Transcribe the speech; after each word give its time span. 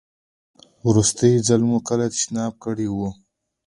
وروستی 0.87 1.31
ځل 1.47 1.61
مو 1.69 1.77
کله 1.87 2.05
تشناب 2.13 2.53
کړی 2.63 2.87
و؟ 2.91 2.97